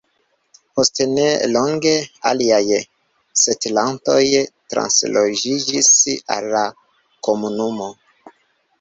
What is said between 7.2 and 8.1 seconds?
komunumo.